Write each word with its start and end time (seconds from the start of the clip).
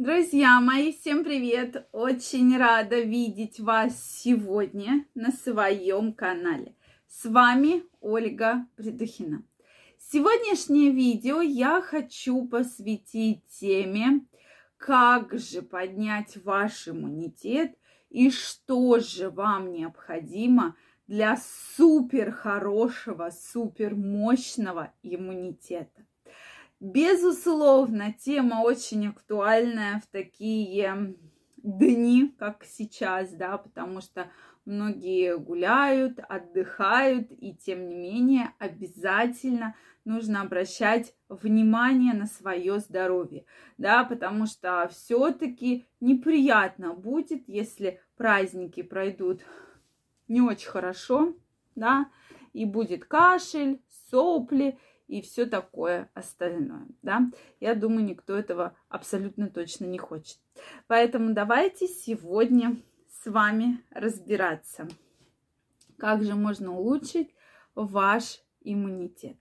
Друзья 0.00 0.58
мои, 0.62 0.94
всем 0.94 1.24
привет! 1.24 1.86
Очень 1.92 2.56
рада 2.56 3.00
видеть 3.00 3.60
вас 3.60 4.02
сегодня 4.02 5.04
на 5.14 5.30
своем 5.30 6.14
канале. 6.14 6.74
С 7.06 7.26
вами 7.26 7.84
Ольга 8.00 8.66
Придухина. 8.76 9.44
Сегодняшнее 9.98 10.90
видео 10.90 11.42
я 11.42 11.82
хочу 11.82 12.48
посвятить 12.48 13.44
теме, 13.48 14.24
как 14.78 15.38
же 15.38 15.60
поднять 15.60 16.42
ваш 16.46 16.88
иммунитет 16.88 17.76
и 18.08 18.30
что 18.30 19.00
же 19.00 19.28
вам 19.28 19.70
необходимо 19.70 20.76
для 21.08 21.36
супер 21.76 22.32
хорошего, 22.32 23.28
супер 23.52 23.94
мощного 23.94 24.94
иммунитета. 25.02 26.06
Безусловно, 26.80 28.14
тема 28.14 28.62
очень 28.62 29.08
актуальная 29.08 30.00
в 30.00 30.06
такие 30.06 31.14
дни, 31.58 32.34
как 32.38 32.64
сейчас, 32.64 33.30
да, 33.32 33.58
потому 33.58 34.00
что 34.00 34.30
многие 34.64 35.36
гуляют, 35.36 36.18
отдыхают, 36.26 37.30
и 37.32 37.54
тем 37.54 37.86
не 37.86 37.96
менее 37.96 38.54
обязательно 38.58 39.74
нужно 40.06 40.40
обращать 40.40 41.14
внимание 41.28 42.14
на 42.14 42.24
свое 42.24 42.78
здоровье, 42.78 43.44
да, 43.76 44.02
потому 44.04 44.46
что 44.46 44.88
все-таки 44.90 45.86
неприятно 46.00 46.94
будет, 46.94 47.46
если 47.46 48.00
праздники 48.16 48.82
пройдут 48.82 49.42
не 50.28 50.40
очень 50.40 50.70
хорошо, 50.70 51.34
да, 51.74 52.10
и 52.54 52.64
будет 52.64 53.04
кашель, 53.04 53.82
сопли 54.10 54.78
и 55.10 55.22
все 55.22 55.44
такое 55.44 56.08
остальное, 56.14 56.86
да. 57.02 57.30
Я 57.58 57.74
думаю, 57.74 58.04
никто 58.04 58.36
этого 58.36 58.76
абсолютно 58.88 59.48
точно 59.50 59.86
не 59.86 59.98
хочет. 59.98 60.38
Поэтому 60.86 61.34
давайте 61.34 61.88
сегодня 61.88 62.76
с 63.08 63.28
вами 63.28 63.82
разбираться, 63.90 64.88
как 65.98 66.22
же 66.22 66.36
можно 66.36 66.72
улучшить 66.78 67.34
ваш 67.74 68.40
иммунитет. 68.62 69.36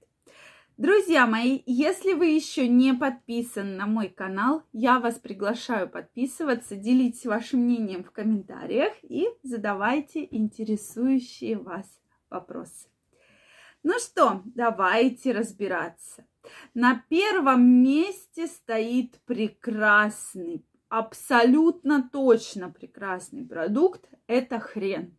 Друзья 0.78 1.28
мои, 1.28 1.62
если 1.66 2.14
вы 2.14 2.28
еще 2.28 2.68
не 2.68 2.94
подписаны 2.94 3.76
на 3.76 3.86
мой 3.86 4.08
канал, 4.10 4.64
я 4.72 5.00
вас 5.00 5.20
приглашаю 5.20 5.90
подписываться, 5.90 6.78
делитесь 6.78 7.26
вашим 7.26 7.60
мнением 7.60 8.04
в 8.04 8.12
комментариях 8.12 8.94
и 9.04 9.28
задавайте 9.44 10.28
интересующие 10.32 11.58
вас 11.58 11.86
вопросы. 12.30 12.88
Ну 13.84 13.94
что, 13.98 14.42
давайте 14.44 15.32
разбираться. 15.32 16.26
На 16.74 17.02
первом 17.10 17.82
месте 17.82 18.48
стоит 18.48 19.20
прекрасный, 19.26 20.66
абсолютно 20.90 22.10
точно 22.12 22.70
прекрасный 22.70 23.46
продукт. 23.46 24.10
Это 24.28 24.60
хрен. 24.60 25.16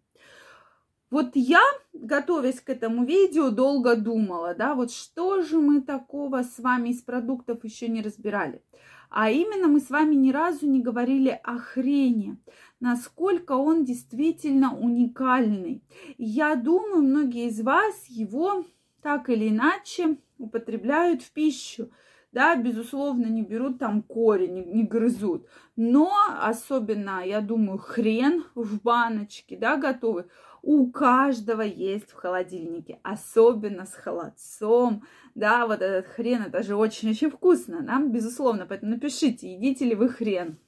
Вот 1.10 1.30
я, 1.34 1.62
готовясь 1.94 2.60
к 2.60 2.68
этому 2.68 3.04
видео, 3.04 3.50
долго 3.50 3.96
думала, 3.96 4.54
да, 4.54 4.74
вот 4.74 4.92
что 4.92 5.40
же 5.40 5.58
мы 5.58 5.80
такого 5.80 6.42
с 6.42 6.58
вами 6.58 6.90
из 6.90 7.02
продуктов 7.02 7.64
еще 7.64 7.88
не 7.88 8.02
разбирали. 8.02 8.62
А 9.10 9.28
именно 9.28 9.66
мы 9.66 9.80
с 9.80 9.90
вами 9.90 10.14
ни 10.14 10.30
разу 10.30 10.68
не 10.68 10.80
говорили 10.80 11.38
о 11.42 11.58
хрене, 11.58 12.38
насколько 12.78 13.52
он 13.52 13.84
действительно 13.84 14.76
уникальный. 14.78 15.82
Я 16.16 16.54
думаю, 16.54 17.02
многие 17.02 17.48
из 17.48 17.60
вас 17.60 18.06
его 18.06 18.64
так 19.02 19.28
или 19.28 19.48
иначе 19.48 20.16
употребляют 20.38 21.22
в 21.22 21.32
пищу. 21.32 21.90
Да, 22.32 22.54
безусловно, 22.54 23.26
не 23.26 23.42
берут 23.42 23.78
там 23.78 24.02
корень, 24.02 24.54
не, 24.54 24.64
не 24.64 24.84
грызут. 24.84 25.48
Но 25.74 26.12
особенно, 26.40 27.24
я 27.26 27.40
думаю, 27.40 27.78
хрен 27.78 28.44
в 28.54 28.80
баночке, 28.82 29.56
да, 29.56 29.76
готовый 29.76 30.24
у 30.62 30.90
каждого 30.90 31.62
есть 31.62 32.10
в 32.10 32.14
холодильнике, 32.14 33.00
особенно 33.02 33.86
с 33.86 33.94
холодцом, 33.94 35.04
да, 35.34 35.66
вот 35.66 35.80
этот 35.80 36.06
хрен, 36.12 36.42
это 36.42 36.62
же 36.62 36.76
очень-очень 36.76 37.30
вкусно, 37.30 37.82
да, 37.82 38.00
безусловно, 38.00 38.66
поэтому 38.66 38.92
напишите, 38.92 39.52
едите 39.52 39.84
ли 39.86 39.94
вы 39.94 40.08
хрен. 40.08 40.58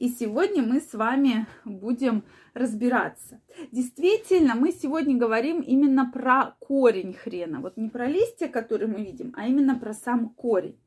И 0.00 0.08
сегодня 0.08 0.62
мы 0.62 0.80
с 0.80 0.94
вами 0.94 1.46
будем 1.66 2.24
разбираться. 2.54 3.38
Действительно, 3.70 4.54
мы 4.54 4.72
сегодня 4.72 5.14
говорим 5.14 5.60
именно 5.60 6.10
про 6.10 6.56
корень 6.58 7.12
хрена. 7.12 7.60
Вот 7.60 7.76
не 7.76 7.90
про 7.90 8.06
листья, 8.06 8.48
которые 8.48 8.88
мы 8.88 9.04
видим, 9.04 9.34
а 9.36 9.46
именно 9.46 9.78
про 9.78 9.92
сам 9.92 10.30
корень. 10.30 10.78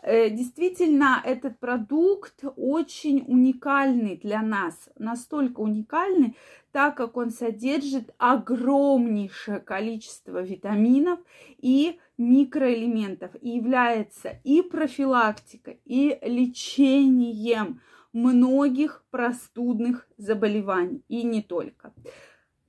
Э, 0.00 0.30
действительно, 0.30 1.20
этот 1.24 1.58
продукт 1.58 2.44
очень 2.54 3.24
уникальный 3.26 4.16
для 4.16 4.42
нас, 4.42 4.88
настолько 4.96 5.58
уникальный, 5.58 6.36
так 6.70 6.96
как 6.96 7.16
он 7.16 7.32
содержит 7.32 8.14
огромнейшее 8.18 9.58
количество 9.58 10.40
витаминов 10.40 11.18
и 11.58 11.98
микроэлементов 12.16 13.32
и 13.40 13.56
является 13.56 14.38
и 14.44 14.62
профилактикой, 14.62 15.80
и 15.84 16.16
лечением 16.22 17.80
многих 18.12 19.04
простудных 19.10 20.08
заболеваний, 20.16 21.02
и 21.08 21.22
не 21.22 21.42
только. 21.42 21.92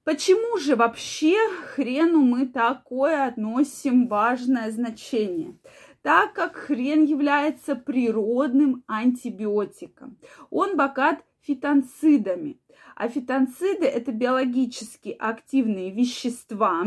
Почему 0.03 0.57
же 0.57 0.75
вообще 0.75 1.37
хрену 1.73 2.21
мы 2.21 2.45
такое 2.45 3.25
относим 3.25 4.07
важное 4.07 4.69
значение? 4.71 5.57
Так 6.01 6.33
как 6.33 6.55
хрен 6.55 7.05
является 7.05 7.75
природным 7.75 8.83
антибиотиком. 8.87 10.17
Он 10.49 10.75
богат 10.75 11.23
фитонцидами. 11.39 12.59
А 12.95 13.07
фитонциды– 13.07 13.85
это 13.87 14.11
биологически 14.11 15.15
активные 15.17 15.91
вещества, 15.91 16.85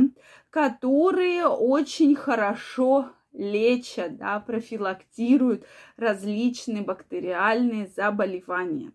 которые 0.50 1.46
очень 1.46 2.14
хорошо 2.14 3.10
лечат, 3.36 4.16
да, 4.16 4.40
профилактируют 4.40 5.64
различные 5.96 6.82
бактериальные 6.82 7.86
заболевания. 7.86 8.92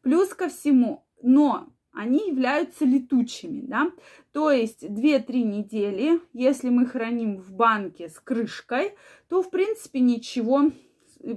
Плюс 0.00 0.34
ко 0.34 0.48
всему, 0.48 1.04
но 1.22 1.68
они 1.92 2.28
являются 2.28 2.84
летучими, 2.84 3.60
да, 3.66 3.90
то 4.32 4.50
есть 4.50 4.82
2-3 4.82 5.42
недели, 5.42 6.20
если 6.32 6.70
мы 6.70 6.86
храним 6.86 7.36
в 7.36 7.52
банке 7.52 8.08
с 8.08 8.18
крышкой, 8.18 8.94
то, 9.28 9.42
в 9.42 9.50
принципе, 9.50 10.00
ничего 10.00 10.70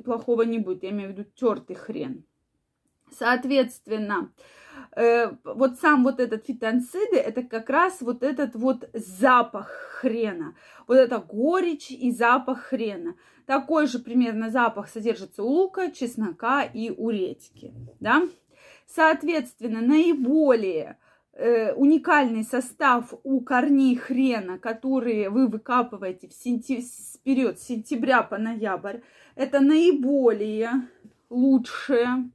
плохого 0.03 0.44
не 0.44 0.59
будет, 0.59 0.84
я 0.84 0.91
имею 0.91 1.09
в 1.09 1.11
виду 1.13 1.29
тертый 1.35 1.75
хрен. 1.75 2.23
Соответственно, 3.11 4.31
вот 4.95 5.79
сам 5.79 6.03
вот 6.03 6.19
этот 6.19 6.45
фитонциды, 6.45 7.17
это 7.17 7.44
как 7.44 7.69
раз 7.69 8.01
вот 8.01 8.23
этот 8.23 8.56
вот 8.56 8.89
запах 8.94 9.67
хрена. 10.00 10.56
Вот 10.88 10.95
это 10.95 11.19
горечь 11.19 11.91
и 11.91 12.11
запах 12.11 12.59
хрена. 12.61 13.16
Такой 13.45 13.88
же 13.88 14.00
примерно 14.00 14.50
запах 14.50 14.89
содержится 14.89 15.44
у 15.44 15.47
лука, 15.47 15.91
чеснока 15.91 16.63
и 16.63 16.91
у 16.91 17.09
редьки, 17.09 17.73
да. 18.00 18.23
Соответственно, 18.88 19.81
наиболее 19.81 20.97
э, 21.34 21.73
уникальный 21.73 22.44
состав 22.44 23.13
у 23.23 23.41
корней 23.41 23.95
хрена, 23.95 24.57
которые 24.57 25.29
вы 25.29 25.47
выкапываете 25.47 26.28
в 26.28 26.34
сентя... 26.34 26.81
период 27.23 27.59
с 27.59 27.63
сентября 27.63 28.23
по 28.23 28.38
ноябрь, 28.38 29.00
это 29.35 29.59
наиболее 29.59 30.88
лучшее 31.29 32.29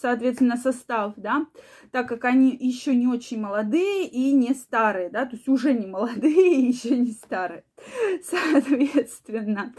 соответственно, 0.00 0.56
состав, 0.56 1.14
да, 1.16 1.46
так 1.90 2.08
как 2.08 2.24
они 2.24 2.56
еще 2.58 2.94
не 2.94 3.06
очень 3.06 3.40
молодые 3.40 4.06
и 4.06 4.32
не 4.32 4.54
старые, 4.54 5.10
да, 5.10 5.26
то 5.26 5.36
есть 5.36 5.48
уже 5.48 5.72
не 5.72 5.86
молодые 5.86 6.56
и 6.56 6.66
еще 6.66 6.96
не 6.96 7.12
старые. 7.12 7.64
Соответственно, 8.22 9.74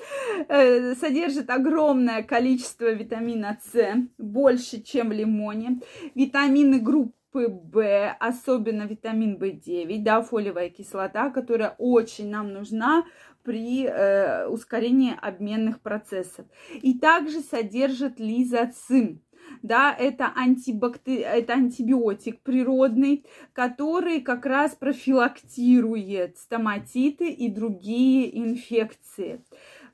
э, 0.47 0.95
содержит 0.95 1.49
огромное 1.49 2.23
количество 2.23 2.91
витамина 2.91 3.59
С, 3.71 3.95
больше, 4.17 4.81
чем 4.81 5.09
в 5.09 5.13
лимоне. 5.13 5.81
Витамины 6.15 6.79
группы 6.79 7.13
В, 7.47 8.15
особенно 8.19 8.83
витамин 8.83 9.37
В9, 9.37 10.01
да, 10.03 10.21
фолиевая 10.21 10.69
кислота, 10.69 11.29
которая 11.29 11.75
очень 11.77 12.29
нам 12.29 12.53
нужна 12.53 13.05
при 13.43 13.85
э, 13.85 14.47
ускорении 14.47 15.15
обменных 15.19 15.81
процессов. 15.81 16.45
И 16.73 16.97
также 16.97 17.41
содержит 17.41 18.19
лизоцим 18.19 19.21
да, 19.61 19.95
это, 19.97 20.31
антибактери... 20.35 21.21
это 21.21 21.53
антибиотик 21.53 22.41
природный, 22.41 23.25
который 23.53 24.21
как 24.21 24.45
раз 24.45 24.75
профилактирует 24.75 26.37
стоматиты 26.37 27.29
и 27.29 27.49
другие 27.49 28.37
инфекции. 28.37 29.43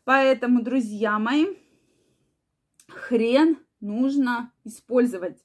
Поэтому, 0.04 0.62
друзья 0.62 1.18
мои, 1.20 1.46
хрен 2.88 3.58
нужно 3.82 4.52
использовать. 4.64 5.38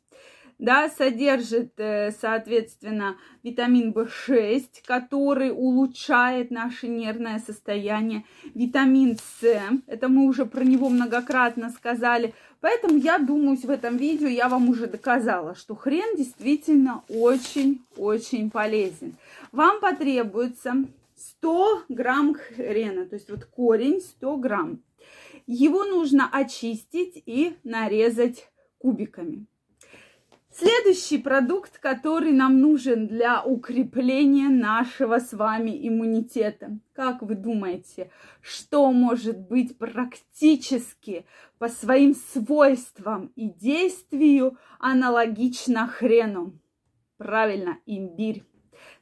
да, 0.58 0.90
содержит, 0.90 1.72
э, 1.78 2.12
соответственно, 2.20 3.16
витамин 3.42 3.92
В6, 3.92 4.82
который 4.84 5.50
улучшает 5.50 6.50
наше 6.50 6.86
нервное 6.86 7.38
состояние, 7.38 8.24
витамин 8.54 9.16
С, 9.16 9.42
это 9.86 10.08
мы 10.08 10.26
уже 10.26 10.44
про 10.44 10.62
него 10.62 10.90
многократно 10.90 11.70
сказали, 11.70 12.34
поэтому 12.60 12.96
я 12.98 13.18
думаю, 13.18 13.56
в 13.56 13.70
этом 13.70 13.96
видео 13.96 14.28
я 14.28 14.48
вам 14.48 14.68
уже 14.68 14.86
доказала, 14.86 15.54
что 15.54 15.74
хрен 15.74 16.16
действительно 16.16 17.02
очень-очень 17.08 18.50
полезен. 18.50 19.16
Вам 19.52 19.80
потребуется 19.80 20.84
100 21.16 21.84
грамм 21.88 22.34
хрена, 22.34 23.06
то 23.06 23.16
есть 23.16 23.30
вот 23.30 23.44
корень 23.44 24.00
100 24.00 24.36
грамм. 24.36 24.82
Его 25.46 25.84
нужно 25.84 26.28
очистить 26.30 27.22
и 27.26 27.56
нарезать 27.64 28.48
кубиками. 28.78 29.46
Следующий 30.52 31.18
продукт, 31.18 31.78
который 31.78 32.32
нам 32.32 32.60
нужен 32.60 33.06
для 33.06 33.40
укрепления 33.44 34.48
нашего 34.48 35.20
с 35.20 35.32
вами 35.32 35.86
иммунитета. 35.86 36.76
Как 36.92 37.22
вы 37.22 37.36
думаете, 37.36 38.10
что 38.40 38.90
может 38.90 39.38
быть 39.38 39.78
практически 39.78 41.24
по 41.58 41.68
своим 41.68 42.16
свойствам 42.16 43.32
и 43.36 43.48
действию 43.48 44.58
аналогично 44.80 45.86
хрену? 45.86 46.58
Правильно, 47.16 47.78
имбирь. 47.86 48.42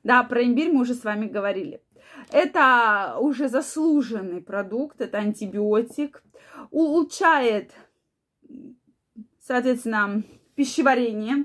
Да, 0.04 0.24
про 0.24 0.44
имбирь 0.44 0.70
мы 0.70 0.82
уже 0.82 0.94
с 0.94 1.02
вами 1.02 1.26
говорили. 1.28 1.80
Это 2.30 3.16
уже 3.18 3.48
заслуженный 3.48 4.42
продукт, 4.42 5.00
это 5.00 5.16
антибиотик, 5.16 6.22
улучшает, 6.70 7.72
соответственно, 9.40 10.22
пищеварение, 10.58 11.44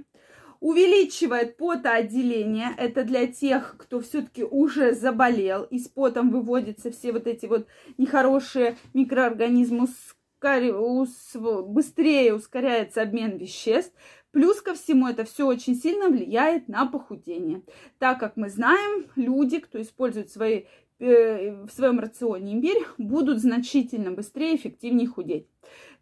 увеличивает 0.60 1.56
потоотделение. 1.56 2.70
Это 2.78 3.04
для 3.04 3.28
тех, 3.28 3.76
кто 3.78 4.00
все-таки 4.00 4.44
уже 4.44 4.94
заболел, 4.96 5.66
и 5.66 5.78
с 5.78 5.88
потом 5.88 6.32
выводятся 6.32 6.90
все 6.90 7.12
вот 7.12 7.28
эти 7.28 7.46
вот 7.46 7.68
нехорошие 8.00 8.76
микроорганизмы, 8.96 9.88
быстрее 11.62 12.34
ускоряется 12.34 13.04
обмен 13.04 13.38
веществ. 13.38 13.94
Плюс 14.32 14.62
ко 14.62 14.74
всему 14.74 15.08
это 15.08 15.26
все 15.26 15.46
очень 15.46 15.76
сильно 15.76 16.10
влияет 16.10 16.68
на 16.68 16.88
похудение. 16.88 17.62
Так 18.00 18.20
как 18.20 18.36
мы 18.36 18.50
знаем, 18.50 19.06
люди, 19.16 19.60
кто 19.60 19.80
использует 19.80 20.32
свои, 20.32 20.64
э, 20.98 21.52
в 21.66 21.70
своем 21.70 22.00
рационе 22.00 22.54
имбирь, 22.54 22.84
будут 22.98 23.40
значительно 23.40 24.10
быстрее 24.10 24.54
и 24.54 24.56
эффективнее 24.56 25.08
худеть. 25.08 25.48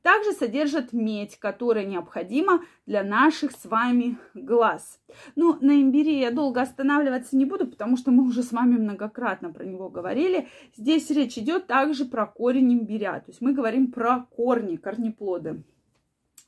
Также 0.02 0.32
содержит 0.32 0.94
медь, 0.94 1.38
которая 1.38 1.86
необходима 1.86 2.64
для 2.88 3.04
наших 3.04 3.52
с 3.52 3.66
вами 3.66 4.18
глаз. 4.34 5.00
Ну, 5.36 5.58
на 5.62 5.80
имбире 5.80 6.20
я 6.20 6.32
долго 6.32 6.62
останавливаться 6.62 7.38
не 7.38 7.46
буду, 7.46 7.68
потому 7.68 7.98
что 7.98 8.10
мы 8.10 8.24
уже 8.24 8.42
с 8.42 8.52
вами 8.52 8.78
многократно 8.78 9.54
про 9.54 9.64
него 9.64 9.90
говорили. 9.90 10.48
Здесь 10.76 11.12
речь 11.12 11.38
идет 11.38 11.68
также 11.68 12.06
про 12.06 12.26
корень 12.26 12.74
имбиря. 12.74 13.20
То 13.20 13.30
есть 13.30 13.42
мы 13.42 13.54
говорим 13.54 13.92
про 13.92 14.26
корни, 14.36 14.78
корнеплоды. 14.78 15.64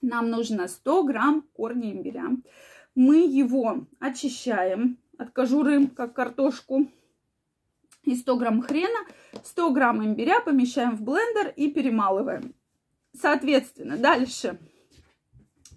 Нам 0.01 0.31
нужно 0.31 0.67
100 0.67 1.03
грамм 1.03 1.45
корня 1.53 1.91
имбиря. 1.91 2.29
Мы 2.95 3.25
его 3.25 3.85
очищаем 3.99 4.97
от 5.17 5.29
кожуры, 5.29 5.87
как 5.87 6.13
картошку. 6.13 6.87
И 8.03 8.15
100 8.15 8.35
грамм 8.35 8.61
хрена, 8.61 9.07
100 9.43 9.69
грамм 9.71 10.03
имбиря 10.03 10.41
помещаем 10.41 10.97
в 10.97 11.03
блендер 11.03 11.53
и 11.55 11.71
перемалываем. 11.71 12.53
Соответственно, 13.15 13.97
дальше 13.97 14.59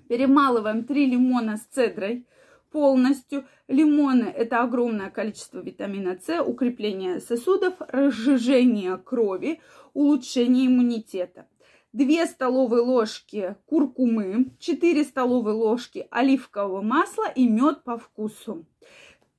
перемалываем 0.09 0.85
3 0.85 1.07
лимона 1.07 1.57
с 1.57 1.63
цедрой 1.63 2.27
полностью. 2.71 3.45
Лимоны– 3.69 4.25
это 4.37 4.63
огромное 4.63 5.11
количество 5.11 5.59
витамина 5.59 6.19
С, 6.21 6.43
укрепление 6.43 7.21
сосудов, 7.21 7.75
разжижение 7.81 8.97
крови, 8.97 9.61
улучшение 9.93 10.67
иммунитета. 10.67 11.47
2 11.93 12.27
столовые 12.27 12.83
ложки 12.83 13.57
куркумы, 13.67 14.51
4 14.59 15.05
столовые 15.05 15.55
ложки 15.55 16.07
оливкового 16.11 16.83
масла 16.83 17.31
и 17.35 17.49
мед 17.49 17.85
по 17.85 17.99
вкусу. 17.99 18.67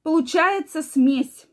Получается 0.03 0.81
смесь 0.81 1.47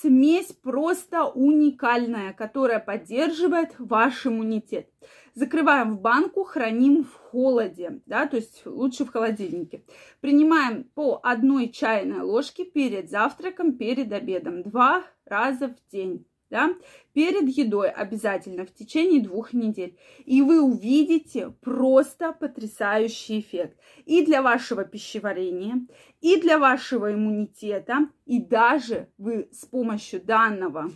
смесь 0.00 0.52
просто 0.52 1.24
уникальная, 1.24 2.32
которая 2.32 2.80
поддерживает 2.80 3.74
ваш 3.78 4.26
иммунитет. 4.26 4.90
Закрываем 5.34 5.96
в 5.96 6.00
банку, 6.00 6.44
храним 6.44 7.04
в 7.04 7.12
холоде, 7.12 8.00
да, 8.06 8.26
то 8.26 8.36
есть 8.36 8.62
лучше 8.64 9.04
в 9.04 9.10
холодильнике. 9.10 9.84
Принимаем 10.20 10.84
по 10.94 11.20
одной 11.22 11.68
чайной 11.68 12.20
ложке 12.20 12.64
перед 12.64 13.10
завтраком, 13.10 13.76
перед 13.76 14.12
обедом, 14.12 14.62
два 14.62 15.04
раза 15.24 15.68
в 15.68 15.92
день 15.92 16.26
да, 16.50 16.74
перед 17.12 17.48
едой 17.48 17.90
обязательно 17.90 18.64
в 18.64 18.72
течение 18.72 19.22
двух 19.22 19.52
недель. 19.52 19.98
И 20.24 20.42
вы 20.42 20.62
увидите 20.62 21.50
просто 21.60 22.32
потрясающий 22.32 23.40
эффект 23.40 23.78
и 24.04 24.24
для 24.24 24.42
вашего 24.42 24.84
пищеварения, 24.84 25.86
и 26.20 26.40
для 26.40 26.58
вашего 26.58 27.12
иммунитета, 27.12 28.08
и 28.24 28.40
даже 28.40 29.08
вы 29.18 29.48
с 29.52 29.66
помощью 29.66 30.20
данного, 30.20 30.92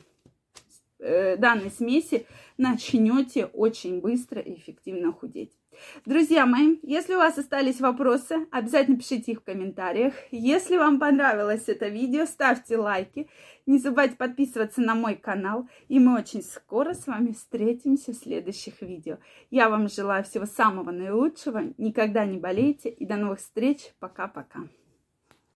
э, 0.98 1.36
данной 1.36 1.70
смеси 1.70 2.26
начнете 2.56 3.46
очень 3.46 4.00
быстро 4.00 4.40
и 4.40 4.54
эффективно 4.54 5.12
худеть. 5.12 5.59
Друзья 6.04 6.46
мои, 6.46 6.78
если 6.82 7.14
у 7.14 7.18
вас 7.18 7.38
остались 7.38 7.80
вопросы, 7.80 8.46
обязательно 8.50 8.96
пишите 8.98 9.32
их 9.32 9.40
в 9.40 9.44
комментариях. 9.44 10.14
Если 10.30 10.76
вам 10.76 10.98
понравилось 10.98 11.64
это 11.68 11.88
видео, 11.88 12.26
ставьте 12.26 12.76
лайки. 12.76 13.28
Не 13.66 13.78
забывайте 13.78 14.16
подписываться 14.16 14.80
на 14.80 14.94
мой 14.94 15.16
канал. 15.16 15.68
И 15.88 15.98
мы 15.98 16.18
очень 16.18 16.42
скоро 16.42 16.94
с 16.94 17.06
вами 17.06 17.32
встретимся 17.32 18.12
в 18.12 18.16
следующих 18.16 18.82
видео. 18.82 19.18
Я 19.50 19.68
вам 19.68 19.88
желаю 19.88 20.24
всего 20.24 20.46
самого 20.46 20.90
наилучшего. 20.90 21.62
Никогда 21.78 22.24
не 22.24 22.38
болейте. 22.38 22.88
И 22.88 23.06
до 23.06 23.16
новых 23.16 23.38
встреч. 23.38 23.92
Пока-пока. 23.98 24.68